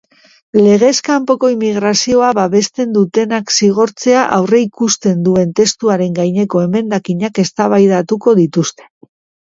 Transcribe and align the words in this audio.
Legez 0.67 0.93
kanpoko 1.09 1.49
immigrazioa 1.55 2.31
babesten 2.39 2.97
dutenak 2.97 3.55
zigortzea 3.59 4.25
aurreikusten 4.41 5.23
duen 5.31 5.55
testuaren 5.63 6.21
gaineko 6.21 6.67
emendakinak 6.67 7.47
eztabaidatuko 7.49 8.41
dituzte. 8.47 8.95